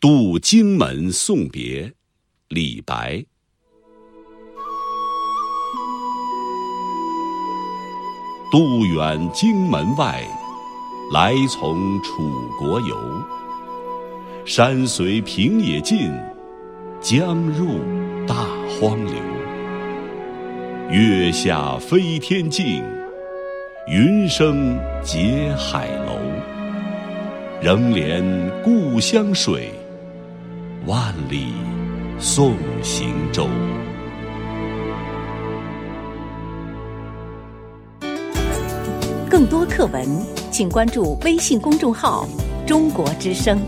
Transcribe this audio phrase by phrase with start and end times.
[0.00, 1.92] 渡荆门送别，
[2.48, 3.22] 李白。
[8.50, 10.26] 渡远荆门外，
[11.12, 12.96] 来从楚国游。
[14.46, 16.10] 山随平野尽，
[17.02, 17.78] 江入
[18.26, 19.14] 大荒流。
[20.90, 22.82] 月下飞天镜，
[23.86, 26.16] 云生结海楼。
[27.60, 28.24] 仍怜
[28.62, 29.70] 故乡水，
[30.86, 31.52] 万里
[32.18, 33.46] 送行舟。
[39.28, 40.06] 更多课文，
[40.50, 42.26] 请关注微信公众号
[42.66, 43.60] “中国之声”。